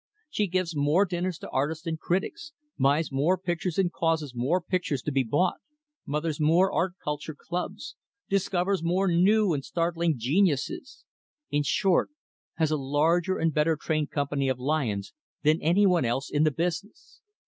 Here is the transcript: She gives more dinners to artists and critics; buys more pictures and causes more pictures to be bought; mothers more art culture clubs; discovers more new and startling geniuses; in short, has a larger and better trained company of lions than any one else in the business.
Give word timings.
She 0.31 0.47
gives 0.47 0.75
more 0.75 1.05
dinners 1.05 1.37
to 1.37 1.49
artists 1.51 1.85
and 1.85 1.99
critics; 1.99 2.53
buys 2.79 3.11
more 3.11 3.37
pictures 3.37 3.77
and 3.77 3.93
causes 3.93 4.33
more 4.33 4.59
pictures 4.59 5.03
to 5.03 5.11
be 5.11 5.23
bought; 5.23 5.57
mothers 6.07 6.39
more 6.39 6.73
art 6.73 6.93
culture 7.03 7.35
clubs; 7.37 7.95
discovers 8.27 8.81
more 8.81 9.07
new 9.07 9.53
and 9.53 9.63
startling 9.63 10.15
geniuses; 10.17 11.05
in 11.51 11.61
short, 11.61 12.09
has 12.55 12.71
a 12.71 12.77
larger 12.77 13.37
and 13.37 13.53
better 13.53 13.75
trained 13.75 14.09
company 14.09 14.49
of 14.49 14.57
lions 14.57 15.13
than 15.43 15.61
any 15.61 15.85
one 15.85 16.03
else 16.03 16.31
in 16.31 16.45
the 16.45 16.51
business. 16.51 17.21